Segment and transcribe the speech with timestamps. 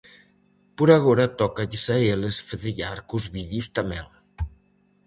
[0.77, 4.05] Por agora tócalles a eles fedellar cos vídeos tamén.